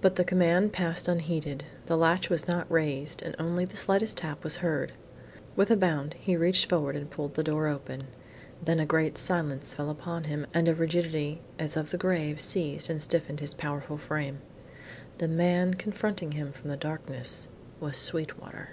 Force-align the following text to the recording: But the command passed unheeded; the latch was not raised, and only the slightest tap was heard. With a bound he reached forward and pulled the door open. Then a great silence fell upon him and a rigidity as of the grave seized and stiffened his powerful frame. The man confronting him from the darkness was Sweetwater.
But 0.00 0.16
the 0.16 0.24
command 0.24 0.72
passed 0.72 1.08
unheeded; 1.08 1.64
the 1.84 1.96
latch 1.98 2.30
was 2.30 2.48
not 2.48 2.70
raised, 2.72 3.20
and 3.20 3.36
only 3.38 3.66
the 3.66 3.76
slightest 3.76 4.16
tap 4.16 4.42
was 4.42 4.56
heard. 4.64 4.92
With 5.54 5.70
a 5.70 5.76
bound 5.76 6.14
he 6.14 6.38
reached 6.38 6.70
forward 6.70 6.96
and 6.96 7.10
pulled 7.10 7.34
the 7.34 7.42
door 7.44 7.66
open. 7.66 8.04
Then 8.64 8.80
a 8.80 8.86
great 8.86 9.18
silence 9.18 9.74
fell 9.74 9.90
upon 9.90 10.24
him 10.24 10.46
and 10.54 10.68
a 10.68 10.74
rigidity 10.74 11.42
as 11.58 11.76
of 11.76 11.90
the 11.90 11.98
grave 11.98 12.40
seized 12.40 12.88
and 12.88 13.02
stiffened 13.02 13.40
his 13.40 13.52
powerful 13.52 13.98
frame. 13.98 14.38
The 15.18 15.28
man 15.28 15.74
confronting 15.74 16.32
him 16.32 16.50
from 16.50 16.70
the 16.70 16.76
darkness 16.78 17.46
was 17.80 17.98
Sweetwater. 17.98 18.70